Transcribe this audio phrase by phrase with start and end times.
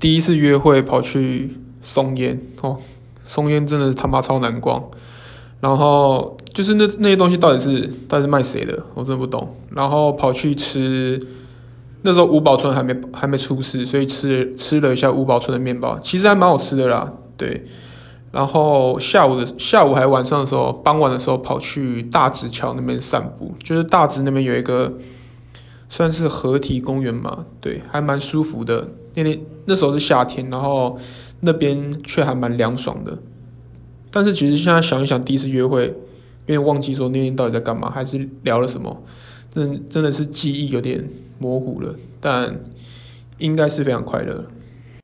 [0.00, 2.78] 第一次约会跑去松烟哦，
[3.24, 4.82] 松烟真的是他妈超难逛。
[5.60, 9.56] 然后就是那那些东西到底是到底是卖谁的，我真的不懂。
[9.70, 11.20] 然后跑去吃，
[12.02, 17.12] 那时候吴宝春还没还没出事，所以吃吃了一下吴宝春的面包，其实还蛮好吃的啦。
[17.36, 17.66] 对，
[18.30, 24.92] 然后下午的下午还晚上的时候，傍晚的时候跑去大直桥那边散步，就是大直那边有一个
[25.88, 28.88] 算是合体公园嘛，对，还蛮舒服的。
[29.14, 30.98] 那天那时候是夏天，然后
[31.40, 33.18] 那边却还蛮凉爽的。
[34.10, 35.86] 但是其实现在想一想，第一次约会，
[36.46, 39.02] 有点忘记说那天到底在干嘛，还是聊了什么，
[39.50, 42.58] 真真的是记忆有点模糊了，但
[43.38, 44.44] 应该是非常快乐。